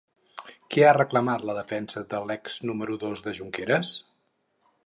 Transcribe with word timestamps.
Què 0.75 0.85
ha 0.87 0.93
reclamat 0.97 1.45
la 1.49 1.55
defensa 1.59 2.03
de 2.15 2.23
l'ex-número 2.31 2.99
dos 3.07 3.25
de 3.27 3.35
Junqueras? 3.41 3.93